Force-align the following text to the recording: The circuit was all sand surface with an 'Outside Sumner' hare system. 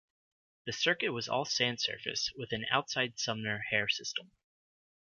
The 0.65 0.73
circuit 0.73 1.11
was 1.11 1.27
all 1.29 1.45
sand 1.45 1.79
surface 1.79 2.31
with 2.35 2.51
an 2.53 2.65
'Outside 2.71 3.19
Sumner' 3.19 3.65
hare 3.69 3.87
system. 3.87 4.31